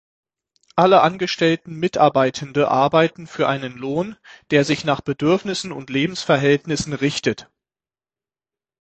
Alle 0.75 1.01
angestellten 1.01 1.75
Mitarbeitende 1.75 2.69
arbeiten 2.69 3.27
für 3.27 3.47
einen 3.47 3.77
Lohn, 3.77 4.17
der 4.49 4.65
sich 4.65 4.83
nach 4.83 5.01
Bedürfnissen 5.01 5.71
und 5.71 5.91
Lebensverhältnissen 5.91 6.93
richtet. 6.93 7.51